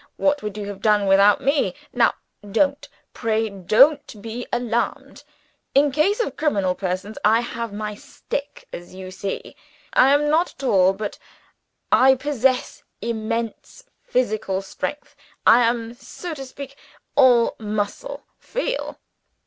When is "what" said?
0.17-0.41